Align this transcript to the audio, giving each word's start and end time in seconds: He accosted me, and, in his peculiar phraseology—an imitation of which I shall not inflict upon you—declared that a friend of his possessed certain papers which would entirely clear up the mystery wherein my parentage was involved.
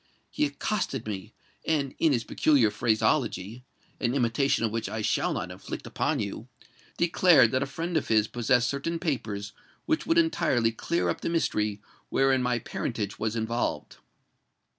He 0.31 0.45
accosted 0.47 1.05
me, 1.07 1.35
and, 1.63 1.93
in 1.99 2.11
his 2.11 2.23
peculiar 2.23 2.71
phraseology—an 2.71 4.15
imitation 4.15 4.65
of 4.65 4.71
which 4.71 4.89
I 4.89 5.03
shall 5.03 5.31
not 5.31 5.51
inflict 5.51 5.85
upon 5.85 6.19
you—declared 6.19 7.51
that 7.51 7.61
a 7.61 7.67
friend 7.67 7.95
of 7.95 8.07
his 8.07 8.27
possessed 8.27 8.67
certain 8.67 8.97
papers 8.97 9.53
which 9.85 10.07
would 10.07 10.17
entirely 10.17 10.71
clear 10.71 11.07
up 11.07 11.21
the 11.21 11.29
mystery 11.29 11.83
wherein 12.09 12.41
my 12.41 12.57
parentage 12.57 13.19
was 13.19 13.35
involved. 13.35 13.97